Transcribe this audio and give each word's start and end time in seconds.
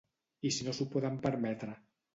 I 0.49 0.51
si 0.55 0.65
no 0.69 0.73
s'ho 0.79 0.89
poden 0.97 1.23
permetre? 1.29 1.79